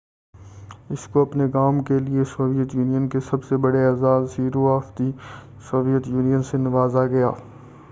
اس 0.89 1.05
کو 1.07 1.21
اپنے 1.21 1.47
کام 1.53 1.81
کے 1.83 1.99
لئے 1.99 2.23
سویت 2.27 2.73
یونین 2.75 3.07
کے 3.09 3.19
سب 3.29 3.43
سے 3.43 3.57
بڑے 3.65 3.85
اعزاز 3.85 4.39
hero 4.39 4.67
of 4.75 4.89
the 4.99 5.11
Soviet 5.69 6.07
Union 6.07 6.43
سے 6.43 6.57
نوازا 6.57 7.05
گیا 7.07 7.29